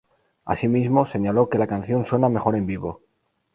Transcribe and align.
Asimismo, 0.45 1.05
señaló 1.05 1.47
que 1.47 1.59
la 1.59 1.67
canción 1.67 2.07
suena 2.07 2.27
mejor 2.27 2.55
en 2.55 2.65
vivo. 2.65 3.01